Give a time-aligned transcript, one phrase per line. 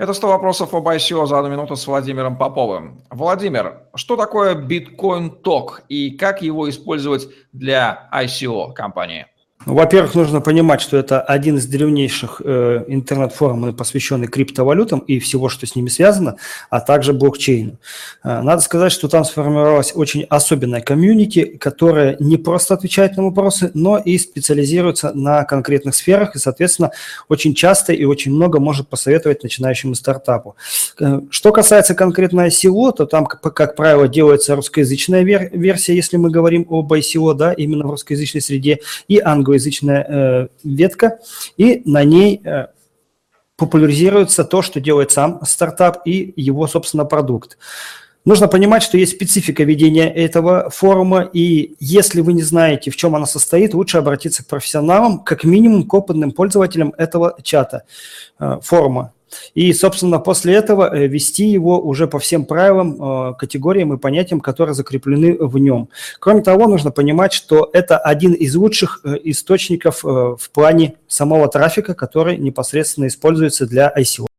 [0.00, 3.02] Это 100 вопросов об ICO за одну минуту с Владимиром Поповым.
[3.10, 9.26] Владимир, что такое Bitcoin Talk и как его использовать для ICO компании?
[9.66, 15.50] Ну, во-первых, нужно понимать, что это один из древнейших э, интернет-форумов, посвященный криптовалютам и всего,
[15.50, 16.36] что с ними связано,
[16.70, 17.76] а также блокчейну.
[18.24, 23.70] Э, надо сказать, что там сформировалась очень особенная комьюнити, которая не просто отвечает на вопросы,
[23.74, 26.92] но и специализируется на конкретных сферах и, соответственно,
[27.28, 30.56] очень часто и очень много может посоветовать начинающему стартапу.
[30.98, 36.16] Э, что касается конкретно ICO, то там, как, как правило, делается русскоязычная вер- версия, если
[36.16, 41.18] мы говорим об ICO, да, именно в русскоязычной среде, и англоязычная англоязычная э, ветка,
[41.56, 42.66] и на ней э,
[43.56, 47.58] популяризируется то, что делает сам стартап и его, собственно, продукт.
[48.26, 53.16] Нужно понимать, что есть специфика ведения этого форума, и если вы не знаете, в чем
[53.16, 57.84] она состоит, лучше обратиться к профессионалам, как минимум к опытным пользователям этого чата,
[58.38, 59.12] э, форума.
[59.54, 64.40] И, собственно, после этого э, вести его уже по всем правилам, э, категориям и понятиям,
[64.40, 65.88] которые закреплены в нем.
[66.18, 71.94] Кроме того, нужно понимать, что это один из лучших э, источников в плане самого трафика,
[71.94, 74.28] который непосредственно используется для ICO.